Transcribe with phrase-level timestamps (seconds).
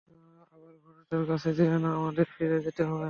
[0.53, 2.99] আবার ঘোড়াটার কাছে যেয়ো না, আমাদের ফিরে যেতে হবে!